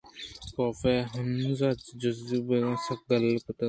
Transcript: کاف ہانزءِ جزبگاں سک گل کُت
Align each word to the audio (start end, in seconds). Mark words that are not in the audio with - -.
کاف 0.55 0.81
ہانزءِ 1.11 1.69
جزبگاں 1.99 2.73
سک 2.85 2.99
گل 3.09 3.25
کُت 3.43 3.57